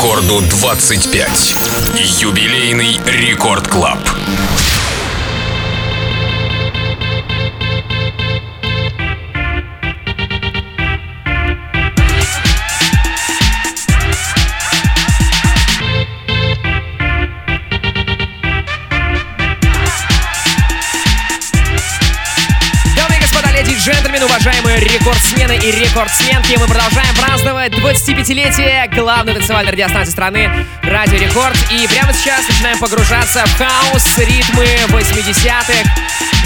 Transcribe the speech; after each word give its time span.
Рекорду 0.00 0.40
25. 0.40 1.54
Юбилейный 2.22 2.98
Record 3.04 3.68
Club. 3.68 3.98
Рекордсмены 24.92 25.56
и 25.56 25.70
рекордсменки, 25.70 26.56
мы 26.58 26.66
продолжаем 26.66 27.14
праздновать 27.14 27.72
25-летие 27.72 28.92
главной 28.94 29.34
танцевальной 29.34 29.72
радиостанции 29.72 30.10
страны 30.10 30.66
Радио 30.82 31.18
Рекорд. 31.18 31.56
И 31.70 31.86
прямо 31.86 32.12
сейчас 32.12 32.48
начинаем 32.48 32.78
погружаться 32.78 33.44
в 33.46 33.56
хаос, 33.56 34.18
ритмы 34.18 34.66
80-х 34.88 35.72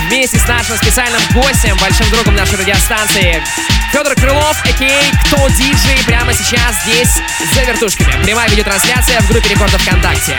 вместе 0.08 0.38
с 0.38 0.46
нашим 0.46 0.76
специальным 0.76 1.20
гостем, 1.32 1.76
большим 1.78 2.08
другом 2.10 2.34
нашей 2.34 2.58
радиостанции 2.58 3.42
Федор 3.92 4.14
Крылов, 4.14 4.60
а.к.а. 4.64 5.26
Кто 5.26 5.48
Диджей, 5.48 6.04
прямо 6.04 6.32
сейчас 6.32 6.82
здесь 6.82 7.14
за 7.54 7.62
вертушками. 7.62 8.22
Прямая 8.24 8.48
видеотрансляция 8.50 9.20
в 9.20 9.28
группе 9.28 9.48
Рекордов 9.50 9.80
ВКонтакте. 9.82 10.36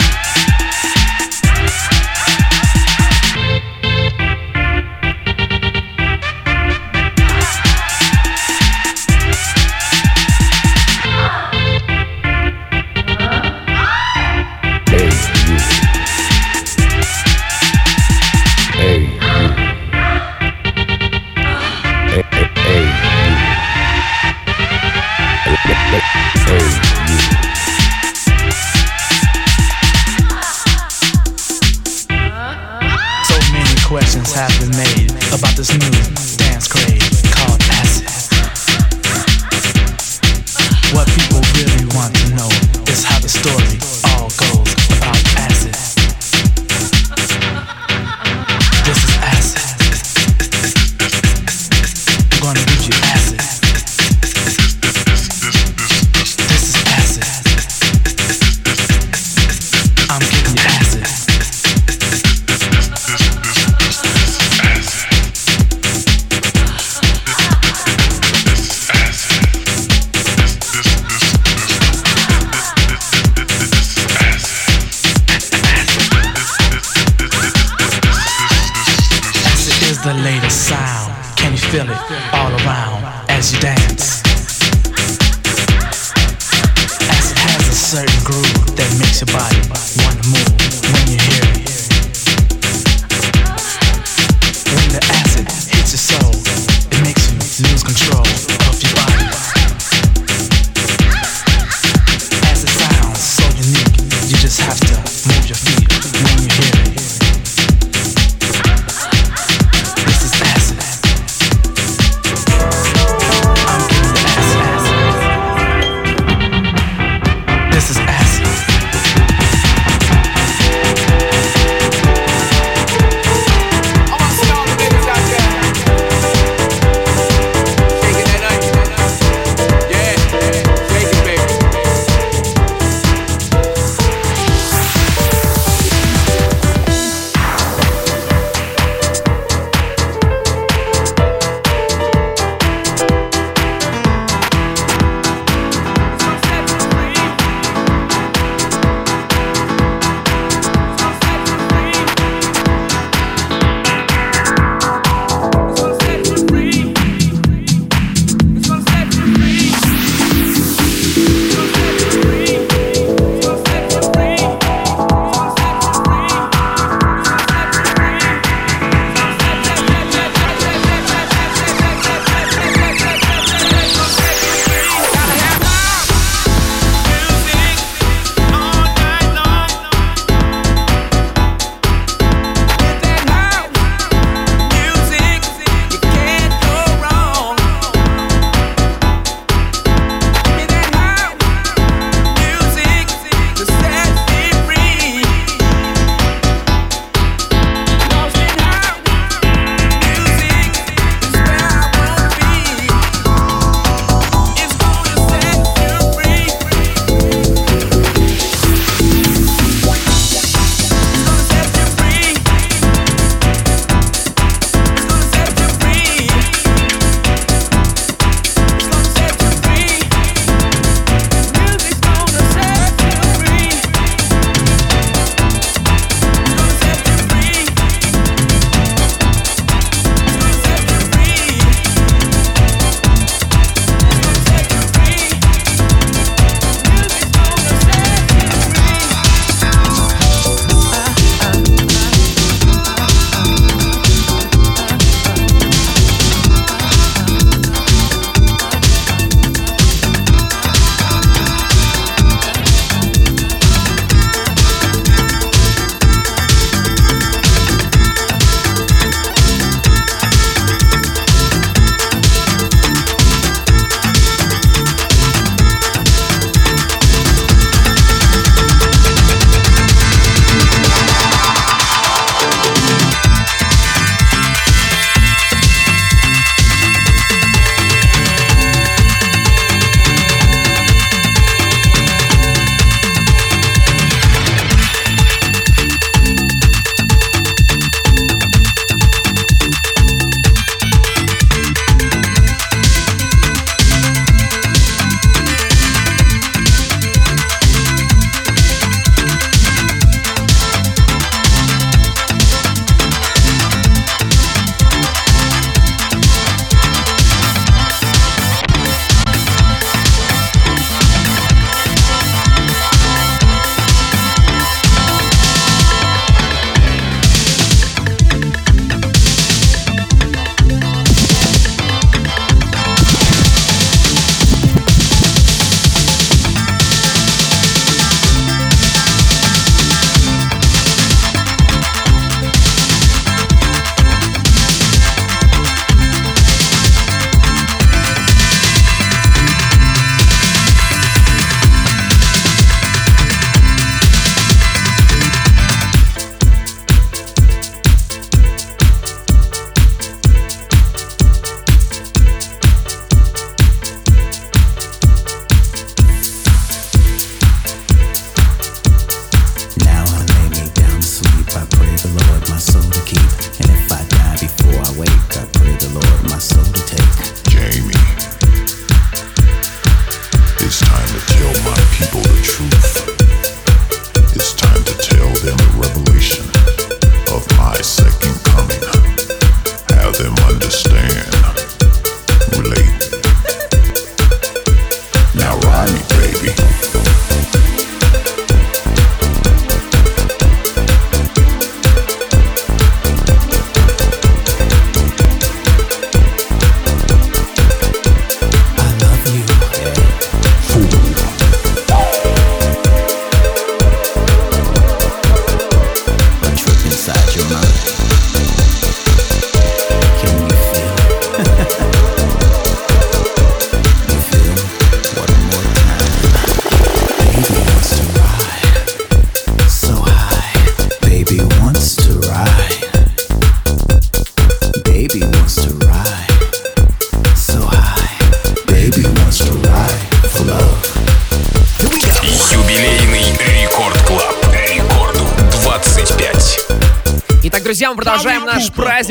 It's 370.67 370.79
time 370.79 371.07
to 371.09 371.19
tell 371.27 371.53
my 371.63 371.77
people 371.91 372.21
the 372.21 372.41
truth. 372.41 373.14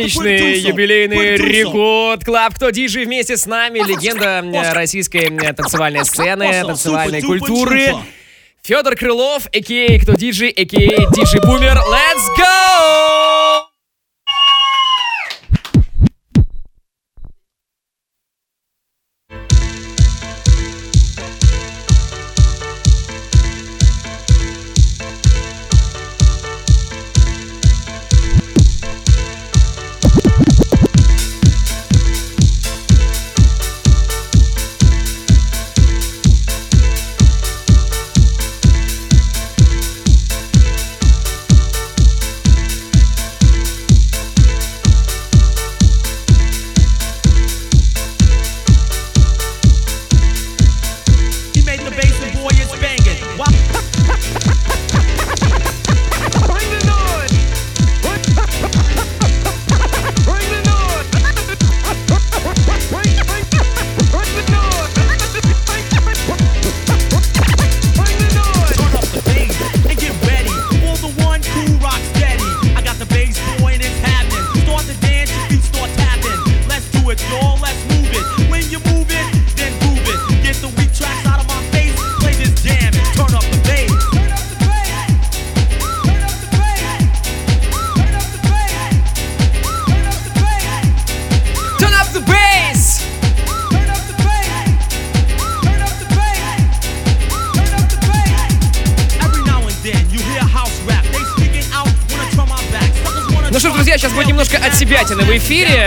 Праздничный 0.05 0.59
юбилейный 0.59 1.37
рекорд 1.37 2.25
клаб. 2.25 2.55
Кто 2.55 2.71
диджей 2.71 3.05
вместе 3.05 3.37
с 3.37 3.47
нами? 3.47 3.79
Легенда 3.81 4.45
российской 4.73 5.31
танцевальной 5.53 6.05
сцены, 6.05 6.63
танцевальной 6.65 7.23
культуры. 7.23 7.95
Федор 8.63 8.97
Крылов, 8.97 9.47
а.к.а. 9.47 9.99
Кто 10.01 10.15
диджей, 10.15 10.49
а.к.а. 10.51 11.13
Диджей 11.15 11.41
Бумер. 11.43 11.77
Let's 11.77 12.27
go! 12.39 12.74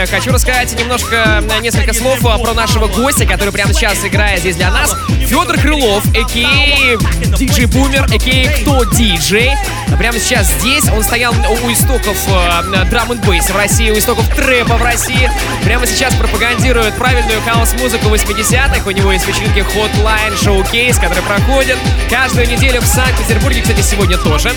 Хочу 0.05 0.31
рассказать 0.31 0.77
немножко, 0.79 1.43
э, 1.49 1.59
несколько 1.61 1.91
слов 1.91 2.19
э, 2.23 2.43
про 2.43 2.53
нашего 2.53 2.87
гостя, 2.87 3.25
который 3.25 3.51
прямо 3.51 3.73
сейчас 3.73 4.05
играет 4.05 4.41
здесь 4.41 4.55
для 4.55 4.69
нас. 4.69 4.95
Федор 5.25 5.57
Крылов, 5.57 6.03
а.к.а. 6.09 7.35
диджей 7.35 7.65
Бумер, 7.65 8.03
а.к.а. 8.03 8.61
Кто 8.61 8.83
диджей. 8.83 9.53
Прямо 9.97 10.19
сейчас 10.19 10.47
здесь 10.59 10.87
он 10.89 11.01
стоял 11.01 11.33
у 11.33 11.71
истоков 11.71 12.15
э, 12.27 12.85
драм 12.91 13.11
н 13.11 13.19
в 13.19 13.55
России, 13.55 13.89
у 13.89 13.97
истоков 13.97 14.27
трэпа 14.35 14.77
в 14.77 14.83
России. 14.83 15.31
Прямо 15.63 15.87
сейчас 15.87 16.13
пропагандирует 16.13 16.93
правильную 16.95 17.41
хаос-музыку 17.41 18.09
80-х. 18.09 18.81
У 18.85 18.91
него 18.91 19.11
есть 19.11 19.27
вечеринки 19.27 19.59
Hotline 19.59 20.37
Showcase, 20.39 21.01
которые 21.01 21.23
проходят 21.23 21.79
каждую 22.09 22.47
неделю 22.47 22.81
в 22.81 22.85
Санкт-Петербурге, 22.85 23.61
кстати, 23.61 23.81
сегодня 23.81 24.17
тоже. 24.17 24.53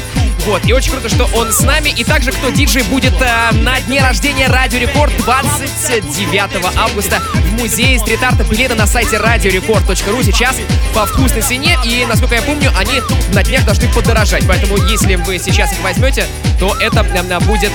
Вот, 0.46 0.66
и 0.66 0.72
очень 0.72 0.92
круто, 0.92 1.08
что 1.08 1.28
он 1.34 1.52
с 1.52 1.60
нами. 1.60 1.90
И 1.90 2.04
также, 2.04 2.32
кто 2.32 2.50
диджей 2.50 2.82
будет 2.84 3.14
э, 3.20 3.50
на 3.52 3.80
дне 3.80 4.02
рождения 4.02 4.48
Радио 4.48 4.80
Рекорд 4.80 5.14
29 5.18 6.76
августа 6.76 7.22
в 7.60 7.62
музее 7.62 7.98
стрит-арта. 7.98 8.44
Билеты 8.44 8.74
на 8.74 8.86
сайте 8.86 9.18
радиорекорд.ру 9.18 10.22
сейчас 10.22 10.56
по 10.94 11.04
вкусной 11.04 11.42
цене. 11.42 11.76
И, 11.84 12.06
насколько 12.06 12.34
я 12.34 12.42
помню, 12.42 12.72
они 12.76 13.02
на 13.34 13.42
днях 13.42 13.66
должны 13.66 13.86
подорожать. 13.92 14.44
Поэтому, 14.48 14.76
если 14.86 15.16
вы 15.16 15.38
сейчас 15.38 15.72
их 15.72 15.80
возьмете, 15.82 16.24
то 16.58 16.74
это 16.80 17.00
э, 17.00 17.40
будет 17.40 17.72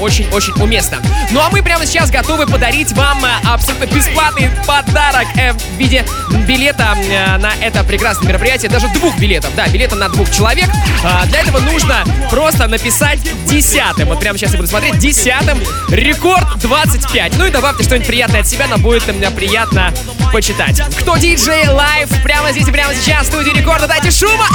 очень-очень 0.00 0.54
э, 0.56 0.62
уместно. 0.62 0.98
Ну 1.30 1.40
а 1.40 1.50
мы 1.50 1.62
прямо 1.62 1.86
сейчас 1.86 2.10
готовы 2.10 2.46
подарить 2.46 2.92
вам 2.92 3.24
э, 3.24 3.28
абсолютно 3.44 3.86
бесплатный 3.86 4.50
подарок 4.66 5.26
э, 5.36 5.52
в 5.52 5.78
виде 5.78 6.04
билета 6.46 6.96
э, 6.96 7.36
на 7.38 7.52
это 7.60 7.84
прекрасное 7.84 8.28
мероприятие. 8.28 8.70
Даже 8.70 8.88
двух 8.88 9.18
билетов. 9.18 9.54
Да, 9.54 9.66
билета 9.68 9.96
на 9.96 10.08
двух 10.08 10.30
человек. 10.30 10.68
Э, 11.04 11.26
для 11.26 11.40
этого 11.40 11.58
нужно 11.58 12.04
просто 12.30 12.68
написать 12.68 13.20
десятым. 13.46 14.08
Вот 14.08 14.20
прямо 14.20 14.38
сейчас 14.38 14.52
я 14.52 14.56
буду 14.56 14.68
смотреть. 14.68 14.98
Десятым. 14.98 15.58
Рекорд 15.88 16.58
25. 16.58 17.36
Ну 17.36 17.46
и 17.46 17.50
добавьте 17.50 17.84
что-нибудь 17.84 18.06
приятное 18.06 18.40
от 18.40 18.48
себя, 18.48 18.66
но 18.66 18.78
будет 18.78 19.06
мне 19.22 19.30
приятно 19.30 19.94
почитать. 20.32 20.82
Кто 20.98 21.16
DJ 21.16 21.68
live 21.68 22.08
прямо 22.24 22.50
здесь 22.50 22.66
и 22.66 22.72
прямо 22.72 22.92
сейчас 22.92 23.28
в 23.28 23.30
студии 23.30 23.56
рекорда, 23.56 23.86
дайте 23.86 24.10
шума! 24.10 24.46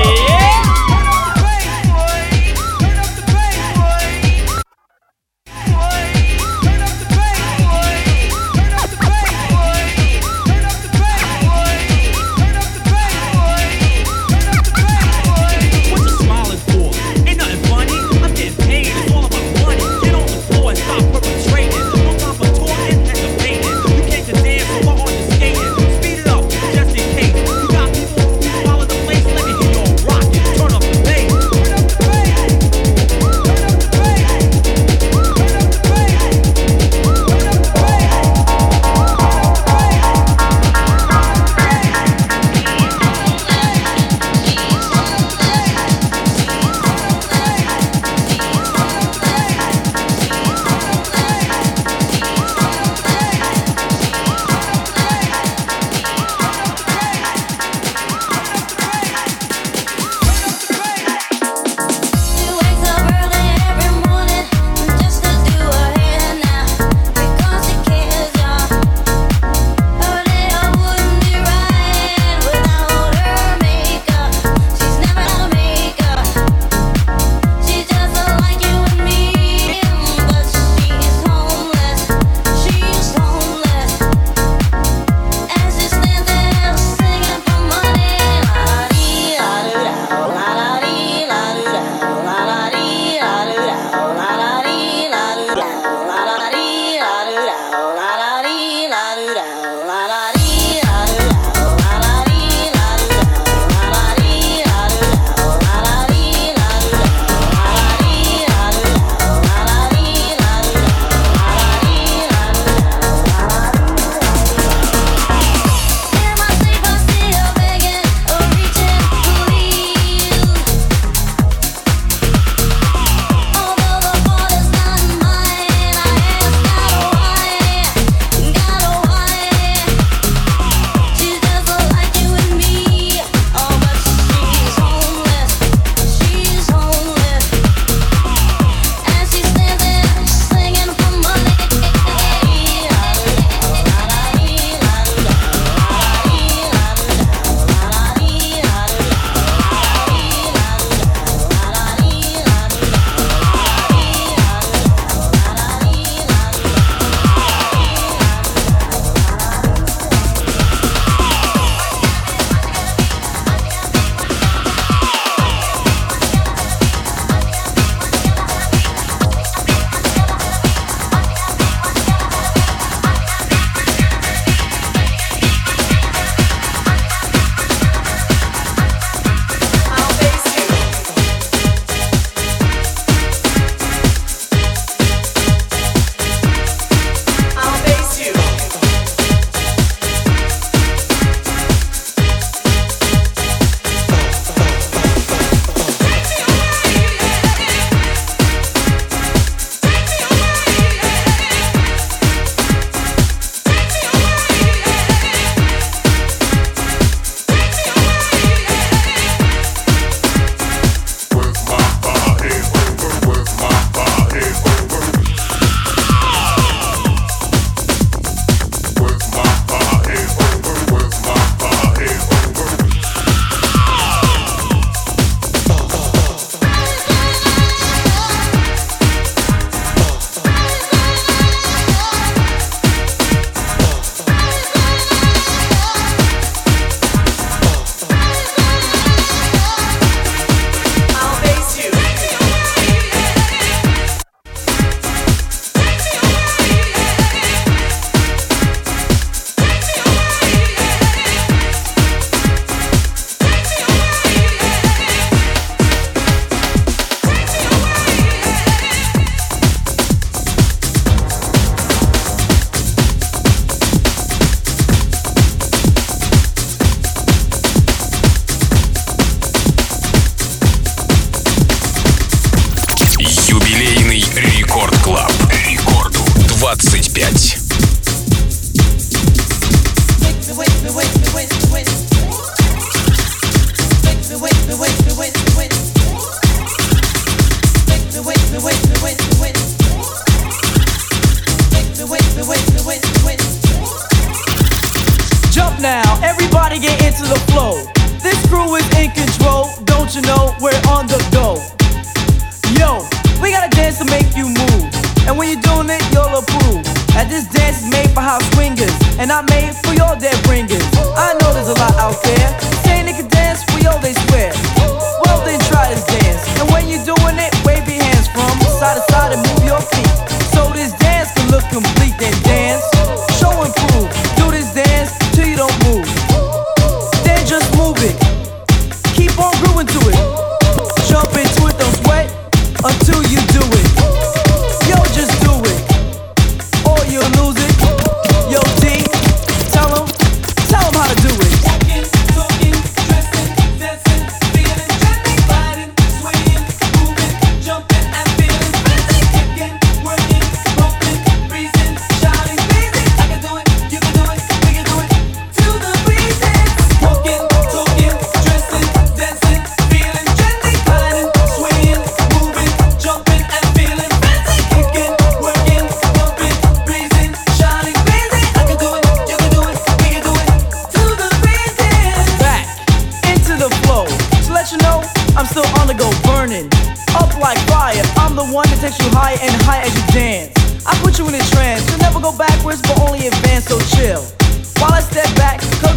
Эй! 0.00 0.81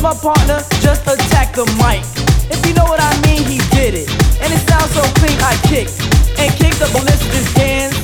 my 0.06 0.14
partner 0.14 0.62
just 0.86 1.02
attacked 1.10 1.56
the 1.56 1.66
mic. 1.82 2.06
If 2.54 2.62
you 2.68 2.76
know 2.76 2.86
what 2.86 3.02
I 3.02 3.10
mean, 3.26 3.42
he 3.50 3.58
did 3.74 3.98
it. 3.98 4.06
And 4.38 4.54
it 4.54 4.62
sounds 4.70 4.94
so 4.94 5.02
clean, 5.18 5.34
I 5.42 5.58
kicked. 5.66 5.98
And 6.38 6.54
kicked 6.62 6.78
up 6.86 6.94
ballistic 6.94 7.42
dance. 7.58 7.98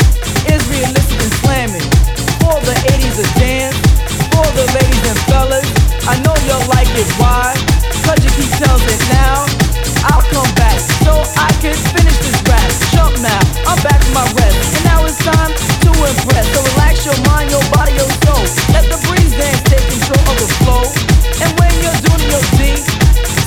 Is 0.50 0.66
realistic 0.74 1.22
and 1.22 1.34
slamming. 1.46 1.86
All 2.42 2.58
the 2.66 2.74
80s 2.90 3.22
a 3.22 3.28
dance 3.38 4.11
for 4.32 4.46
the 4.56 4.66
ladies 4.76 5.06
and 5.08 5.20
fellas. 5.30 5.68
I 6.08 6.18
know 6.24 6.36
you'll 6.48 6.68
like 6.72 6.90
it, 6.98 7.08
why? 7.22 7.54
Cause 8.06 8.22
if 8.26 8.34
he 8.36 8.48
tells 8.58 8.82
it 8.84 9.02
now, 9.14 9.46
I'll 10.10 10.26
come 10.34 10.50
back 10.58 10.80
so 11.06 11.22
I 11.38 11.50
can 11.62 11.78
finish 11.94 12.18
this 12.20 12.38
rap. 12.50 12.66
Jump 12.96 13.14
now, 13.22 13.42
I'm 13.70 13.78
back 13.86 14.02
from 14.02 14.14
my 14.18 14.28
rest. 14.40 14.58
And 14.78 14.84
now 14.86 15.06
it's 15.06 15.20
time 15.22 15.52
to 15.54 15.90
impress. 15.94 16.48
So 16.52 16.60
relax 16.74 17.06
your 17.06 17.20
mind, 17.30 17.52
your 17.52 17.64
body, 17.70 17.94
your 17.94 18.10
soul. 18.26 18.44
Let 18.74 18.90
the 18.90 18.98
breeze 19.08 19.36
dance 19.38 19.62
take 19.70 19.86
control 19.86 20.24
of 20.26 20.38
the 20.42 20.50
flow. 20.66 20.84
And 21.44 21.50
when 21.62 21.72
you're 21.84 22.02
doing 22.02 22.26
your 22.34 22.46
thing, 22.58 22.80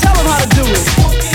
tell 0.00 0.14
them 0.14 0.26
how 0.30 0.40
to 0.40 0.48
do 0.54 0.64
it. 0.64 1.33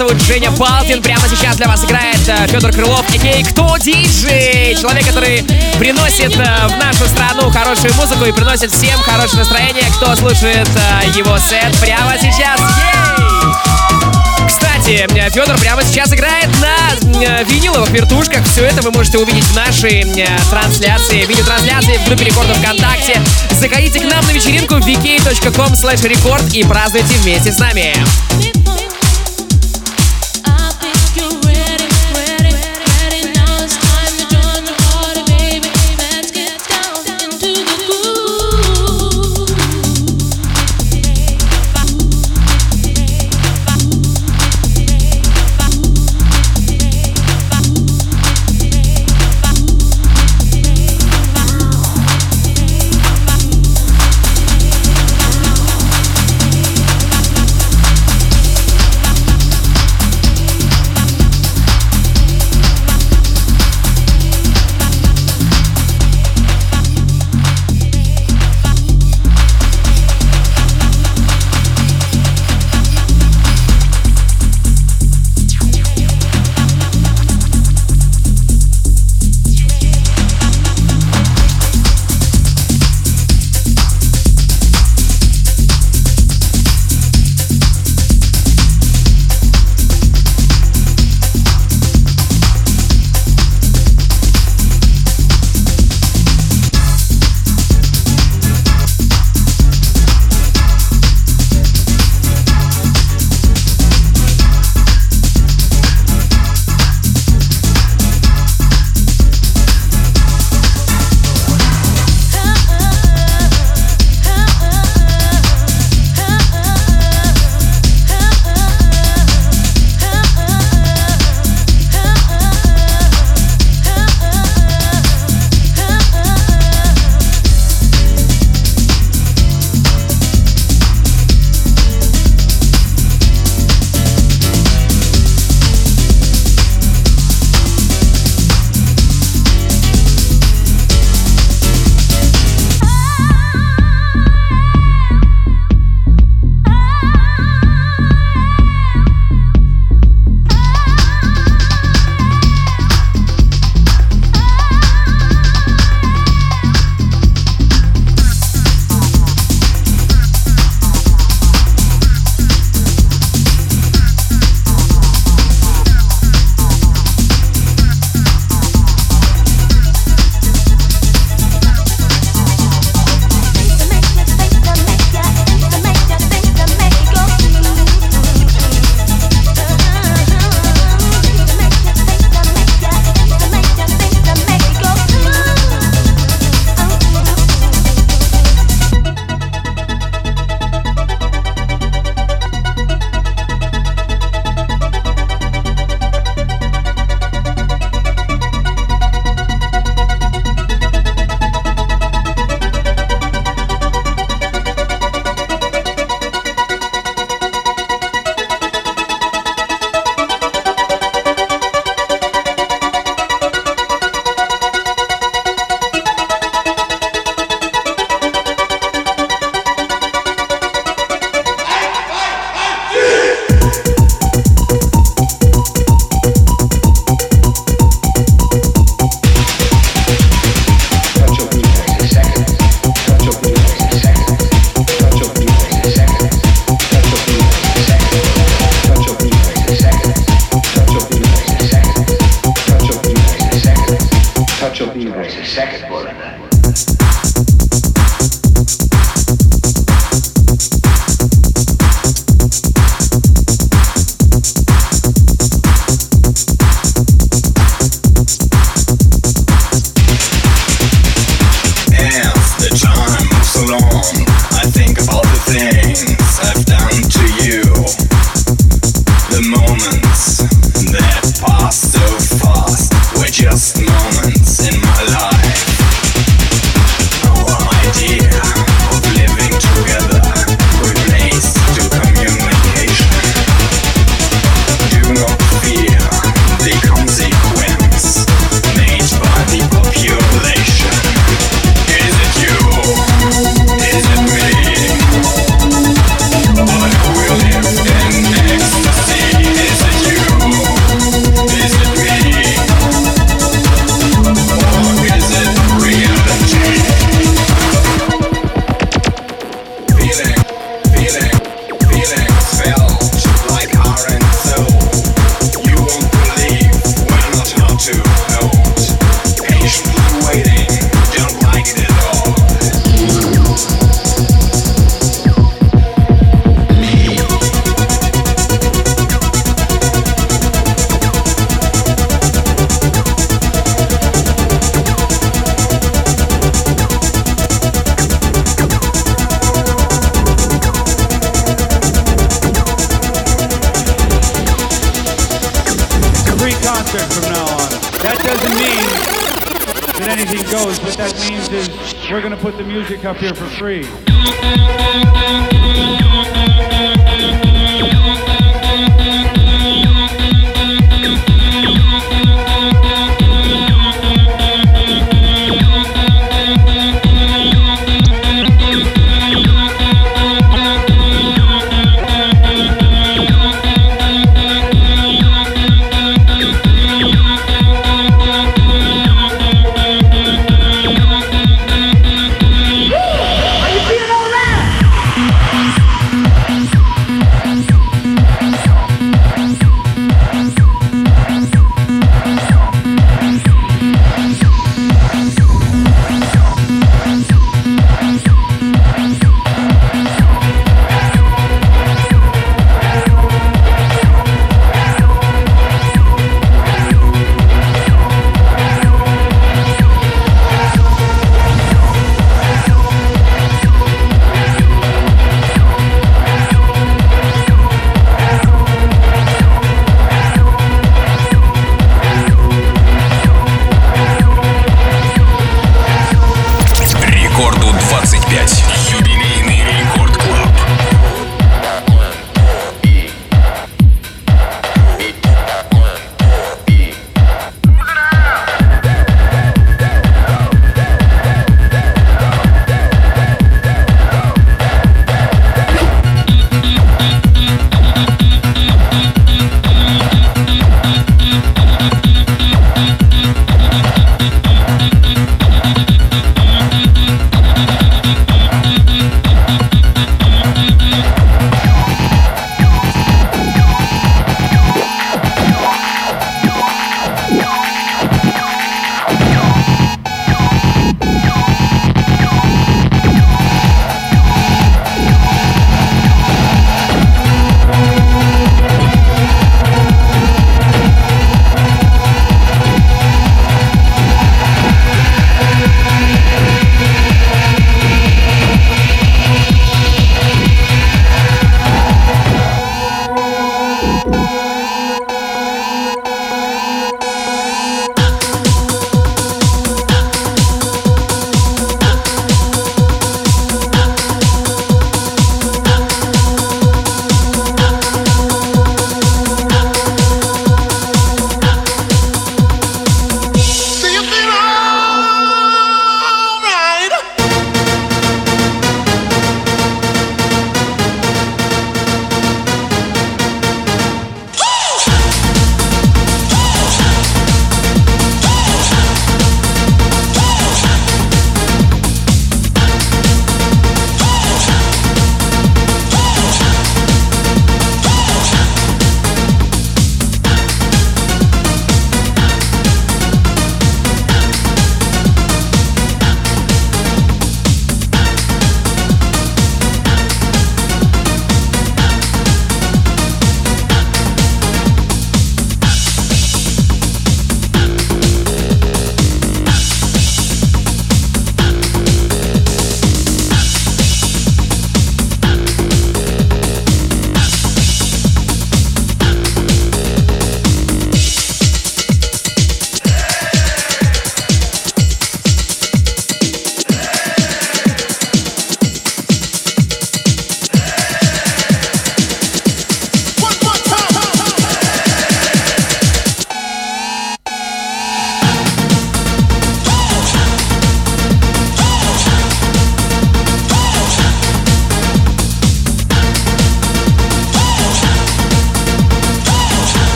Зовут 0.00 0.22
Женя 0.22 0.50
Балкин. 0.52 1.02
Прямо 1.02 1.28
сейчас 1.28 1.56
для 1.56 1.68
вас 1.68 1.84
играет 1.84 2.26
э, 2.26 2.46
Федор 2.46 2.72
Крылов, 2.72 3.04
а.к.а. 3.06 3.44
Кто 3.50 3.76
Диджей? 3.76 4.74
Человек, 4.80 5.06
который 5.06 5.42
приносит 5.78 6.34
э, 6.38 6.68
в 6.68 6.78
нашу 6.78 7.04
страну 7.04 7.50
хорошую 7.50 7.92
музыку 7.96 8.24
и 8.24 8.32
приносит 8.32 8.72
всем 8.72 8.98
хорошее 9.00 9.40
настроение, 9.40 9.84
кто 9.96 10.16
слушает 10.16 10.68
э, 10.74 11.18
его 11.18 11.36
сет 11.36 11.76
прямо 11.82 12.14
сейчас. 12.18 12.58
Ей! 12.60 14.46
Кстати, 14.46 15.06
Федор 15.34 15.58
прямо 15.58 15.84
сейчас 15.84 16.10
играет 16.14 16.48
на 16.60 17.42
виниловых 17.42 17.90
вертушках. 17.90 18.42
Все 18.46 18.64
это 18.64 18.80
вы 18.80 18.92
можете 18.92 19.18
увидеть 19.18 19.44
в 19.44 19.54
нашей 19.54 20.02
трансляции, 20.48 21.26
видеотрансляции 21.26 21.98
в 21.98 22.06
группе 22.06 22.24
рекордов 22.24 22.56
ВКонтакте. 22.56 23.20
Заходите 23.50 24.00
к 24.00 24.04
нам 24.04 24.24
на 24.24 24.30
вечеринку 24.30 24.76
vk.com 24.76 25.74
slash 25.74 26.10
record 26.10 26.50
и 26.52 26.64
празднуйте 26.64 27.14
вместе 27.16 27.52
с 27.52 27.58
нами. 27.58 27.94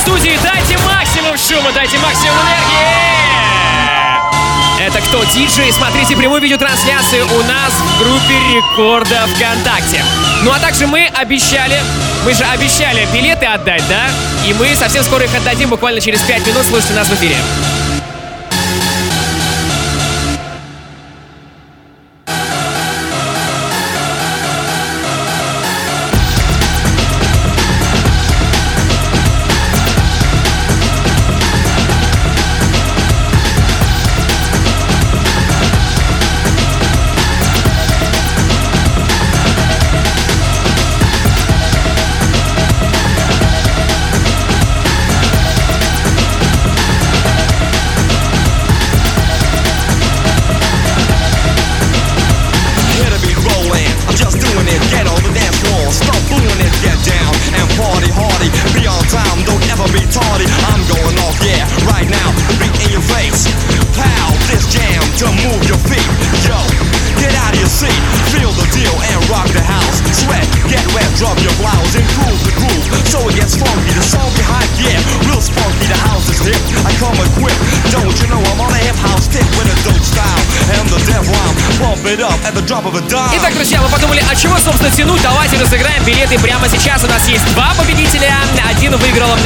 Студии. 0.00 0.38
Дайте 0.42 0.78
максимум 0.78 1.36
шума, 1.36 1.72
дайте 1.72 1.98
максимум 1.98 2.36
энергии. 2.36 3.20
Это 4.80 5.00
кто? 5.02 5.22
Диджей. 5.24 5.72
Смотрите 5.72 6.16
прямую 6.16 6.40
видеотрансляцию 6.40 7.26
у 7.26 7.42
нас 7.42 7.72
в 7.72 7.98
группе 7.98 8.34
Рекорда 8.54 9.26
ВКонтакте. 9.34 10.02
Ну 10.42 10.50
а 10.52 10.58
также 10.58 10.86
мы 10.86 11.06
обещали, 11.06 11.78
мы 12.24 12.32
же 12.32 12.44
обещали 12.44 13.06
билеты 13.12 13.44
отдать, 13.44 13.82
да? 13.88 14.06
И 14.46 14.54
мы 14.54 14.74
совсем 14.74 15.04
скоро 15.04 15.24
их 15.24 15.34
отдадим, 15.34 15.68
буквально 15.68 16.00
через 16.00 16.20
5 16.22 16.46
минут. 16.46 16.64
Слушайте 16.66 16.94
нас 16.94 17.08
в 17.08 17.14
эфире. 17.14 17.36
Есть 87.30 87.46
два 87.54 87.72
победителя. 87.78 88.34
Один 88.68 88.96
выиграл 88.96 89.30
м, 89.30 89.40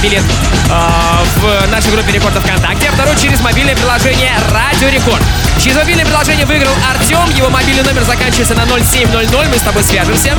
билет 0.00 0.22
а, 0.70 1.24
в 1.36 1.70
нашей 1.70 1.90
группе 1.90 2.12
Рекорда 2.12 2.40
ВКонтакте, 2.40 2.88
а 2.88 2.92
второй 2.92 3.16
через 3.16 3.40
мобильное 3.40 3.74
приложение 3.74 4.32
Радио 4.52 4.88
Рекорд. 4.88 5.22
Через 5.58 5.76
мобильное 5.76 6.06
приложение 6.06 6.46
выиграл 6.46 6.72
Артем. 6.88 7.28
Его 7.36 7.48
мобильный 7.50 7.82
номер 7.82 8.04
заканчивается 8.04 8.54
на 8.54 8.64
0700. 8.64 9.48
Мы 9.48 9.58
с 9.58 9.62
тобой 9.62 9.82
свяжемся. 9.82 10.34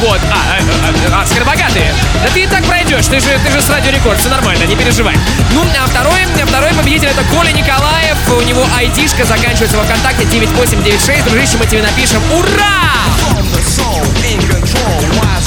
Вот. 0.00 0.20
А, 0.32 0.36
а, 0.36 1.18
а, 1.18 1.22
а, 1.22 1.26
скоробогатые. 1.26 1.92
Да 2.22 2.30
ты 2.32 2.44
и 2.44 2.46
так 2.46 2.64
пройдешь. 2.64 3.06
Ты 3.06 3.20
же, 3.20 3.38
ты 3.44 3.52
же 3.52 3.60
с 3.60 3.68
Радио 3.68 3.90
Рекорд. 3.90 4.18
Все 4.18 4.30
нормально, 4.30 4.64
не 4.64 4.76
переживай. 4.76 5.16
Ну, 5.52 5.64
а 5.78 5.86
второй, 5.86 6.24
второй 6.46 6.72
победитель 6.72 7.08
это 7.08 7.22
Коля 7.24 7.52
Николаев. 7.52 8.16
У 8.32 8.40
него 8.40 8.64
айдишка 8.74 9.24
заканчивается 9.26 9.76
во 9.76 9.84
ВКонтакте 9.84 10.24
9896. 10.24 11.24
Дружище, 11.24 11.58
мы 11.58 11.66
тебе 11.66 11.82
напишем. 11.82 12.22
Ура! 12.32 12.86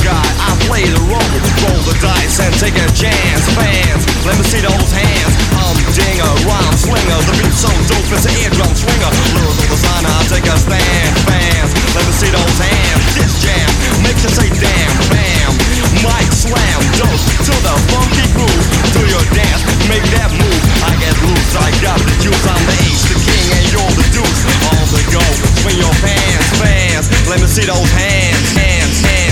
Guy, 0.03 0.27
I 0.39 0.55
play 0.67 0.85
the 0.87 1.01
role. 1.11 1.19
Roll 1.59 1.81
the 1.83 1.95
dice 1.99 2.39
and 2.39 2.53
take 2.55 2.77
a 2.79 2.87
chance. 2.95 3.43
Fans, 3.51 4.03
let 4.23 4.39
me 4.39 4.45
see 4.47 4.63
those 4.63 4.91
hands. 4.95 5.33
I'm 5.59 5.75
dinger, 5.91 6.31
rhyme 6.47 6.77
slinger. 6.79 7.19
The 7.27 7.33
beat 7.35 7.51
so 7.51 7.67
dope, 7.91 8.07
it's 8.15 8.23
an 8.23 8.35
eardrum 8.39 8.71
swinger. 8.79 9.11
Lyrical 9.35 9.67
designer, 9.67 10.07
I 10.07 10.23
take 10.31 10.47
a 10.47 10.55
stand. 10.55 11.11
Fans, 11.27 11.71
let 11.95 12.03
me 12.07 12.13
see 12.15 12.31
those 12.31 12.57
hands. 12.63 13.03
This 13.19 13.33
jam 13.43 13.69
makes 13.99 14.23
you 14.23 14.31
say 14.31 14.47
damn, 14.55 14.95
bam. 15.11 15.51
Mic 15.99 16.29
slam, 16.31 16.79
dose 16.95 17.25
to 17.43 17.55
the 17.59 17.75
funky 17.91 18.23
groove. 18.31 18.65
Do 18.95 19.03
your 19.03 19.25
dance, 19.35 19.61
make 19.91 20.05
that 20.15 20.31
move. 20.31 20.63
I 20.79 20.95
get 20.95 21.15
loose, 21.27 21.51
I 21.59 21.75
got 21.83 21.99
the 21.99 22.15
juice. 22.23 22.45
I'm 22.47 22.63
the 22.71 22.77
ace, 22.87 23.03
the 23.03 23.17
king, 23.19 23.47
and 23.51 23.65
you're 23.75 23.93
the 23.99 24.07
deuce. 24.15 24.41
On 24.69 24.85
the 24.95 25.03
go, 25.11 25.23
swing 25.59 25.75
your 25.75 25.95
pants, 25.99 26.47
fans. 26.55 27.05
Let 27.27 27.43
me 27.43 27.47
see 27.51 27.67
those 27.67 27.91
hands, 27.91 28.47
hands, 28.55 28.97
hands, 29.03 29.28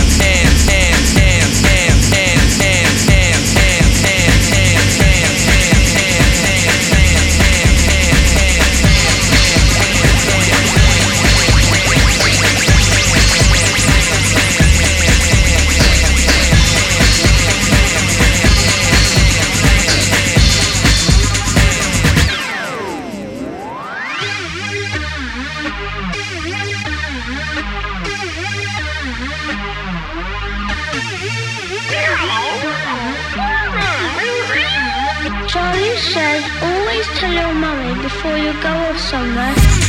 your 37.37 37.53
mummy 37.53 37.93
before 38.01 38.37
you 38.37 38.51
go 38.61 38.69
off 38.69 38.99
somewhere. 38.99 39.86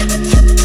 Thank 0.00 0.50
you. 0.50 0.59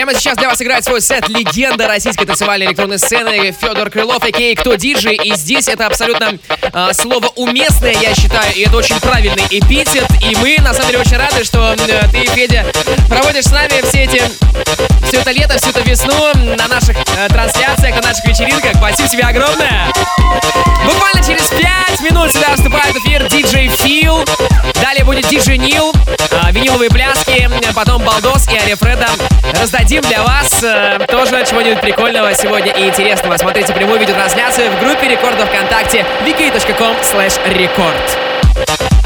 Прямо 0.00 0.14
сейчас 0.14 0.38
для 0.38 0.48
вас 0.48 0.62
играет 0.62 0.82
свой 0.82 1.02
сет 1.02 1.28
легенда 1.28 1.86
российской 1.86 2.24
танцевальной 2.24 2.68
электронной 2.68 2.98
сцены 2.98 3.52
Федор 3.52 3.90
Крылов, 3.90 4.24
а.к.а. 4.24 4.56
Кто 4.58 4.74
Диджей. 4.76 5.14
И 5.16 5.34
здесь 5.34 5.68
это 5.68 5.86
абсолютно 5.86 6.38
э, 6.62 6.92
слово 6.94 7.26
уместное, 7.36 7.92
я 8.00 8.14
считаю, 8.14 8.50
и 8.54 8.62
это 8.62 8.78
очень 8.78 8.98
правильный 8.98 9.44
эпитет. 9.50 10.06
И 10.22 10.34
мы, 10.36 10.56
на 10.62 10.72
самом 10.72 10.86
деле, 10.86 11.00
очень 11.00 11.18
рады, 11.18 11.44
что 11.44 11.74
э, 11.74 12.02
ты, 12.12 12.24
Федя, 12.28 12.64
проводишь 13.10 13.44
с 13.44 13.52
нами 13.52 13.86
все 13.86 14.04
эти 14.04 14.22
все 15.10 15.18
это 15.18 15.32
лето, 15.32 15.58
всю 15.58 15.68
эту 15.68 15.82
весну 15.82 16.32
на 16.56 16.68
наших 16.68 16.96
э, 16.96 17.28
трансляциях, 17.28 17.96
на 17.96 18.08
наших 18.08 18.24
вечеринках. 18.24 18.76
Спасибо 18.76 19.08
тебе 19.08 19.24
огромное. 19.24 19.92
Буквально 20.84 21.22
через 21.26 21.48
5 21.48 22.00
минут 22.08 22.32
сюда 22.32 22.54
вступает 22.54 22.96
эфир 22.96 23.28
диджей 23.28 23.68
Фил. 23.68 24.24
Далее 24.80 25.04
будет 25.04 25.28
диджей 25.28 25.58
Нил, 25.58 25.92
э, 26.06 26.52
виниловые 26.52 26.90
пляски, 26.90 27.50
потом 27.74 28.02
Балдос 28.04 28.48
и 28.48 28.56
Арифреда. 28.56 29.08
Раздадим 29.60 29.89
для 29.98 30.22
вас 30.22 30.62
э, 30.62 30.98
тоже 31.08 31.44
чего-нибудь 31.44 31.80
прикольного 31.80 32.32
сегодня 32.34 32.72
и 32.72 32.86
интересного. 32.86 33.36
Смотрите 33.36 33.72
прямую 33.72 33.98
видеотрансляцию 33.98 34.70
в 34.70 34.78
группе 34.78 35.08
рекордов 35.08 35.48
ВКонтакте 35.48 36.06
wiki.com 36.24 36.96
slash 37.02 37.40
record. 37.46 38.99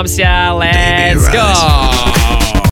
Готовится. 0.00 0.22
Мы, 0.22 0.29